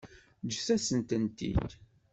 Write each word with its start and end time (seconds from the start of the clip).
Ǧǧant-asen-tent-id. 0.47 1.69